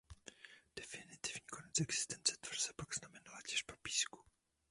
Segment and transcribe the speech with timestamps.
[0.75, 4.23] Definitivní konec existence tvrze pak znamenala těžba písku.